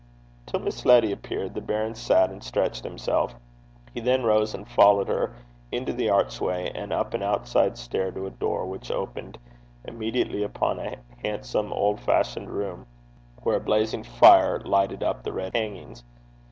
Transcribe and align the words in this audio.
Till 0.47 0.59
Miss 0.59 0.83
Letty 0.83 1.11
appeared, 1.11 1.53
the 1.53 1.61
baron 1.61 1.93
sat 1.93 2.31
and 2.31 2.43
stretched 2.43 2.83
himself. 2.83 3.35
He 3.93 3.99
then 3.99 4.23
rose 4.23 4.55
and 4.55 4.67
followed 4.67 5.07
her 5.07 5.35
into 5.71 5.93
the 5.93 6.09
archway, 6.09 6.71
and 6.73 6.91
up 6.91 7.13
an 7.13 7.21
outside 7.21 7.77
stair 7.77 8.09
to 8.13 8.25
a 8.25 8.31
door 8.31 8.65
which 8.65 8.89
opened 8.89 9.37
immediately 9.85 10.41
upon 10.41 10.79
a 10.79 10.95
handsome 11.23 11.71
old 11.71 11.99
fashioned 11.99 12.49
room, 12.49 12.87
where 13.43 13.57
a 13.57 13.61
blazing 13.61 14.01
fire 14.01 14.59
lighted 14.61 15.03
up 15.03 15.21
the 15.21 15.33
red 15.33 15.53
hangings. 15.55 16.03